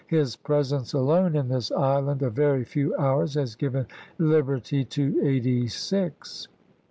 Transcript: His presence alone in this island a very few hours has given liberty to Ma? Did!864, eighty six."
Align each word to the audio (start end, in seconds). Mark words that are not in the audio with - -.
His 0.07 0.35
presence 0.35 0.93
alone 0.93 1.35
in 1.35 1.47
this 1.49 1.71
island 1.71 2.23
a 2.23 2.31
very 2.31 2.63
few 2.63 2.95
hours 2.97 3.35
has 3.35 3.53
given 3.53 3.85
liberty 4.17 4.83
to 4.83 5.07
Ma? 5.11 5.21
Did!864, 5.21 5.27
eighty 5.29 5.67
six." 5.67 6.47